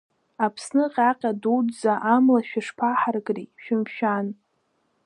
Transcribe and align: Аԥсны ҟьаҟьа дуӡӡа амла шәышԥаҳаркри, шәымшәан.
Аԥсны 0.45 0.85
ҟьаҟьа 0.93 1.31
дуӡӡа 1.41 1.93
амла 2.13 2.41
шәышԥаҳаркри, 2.49 3.45
шәымшәан. 3.63 4.27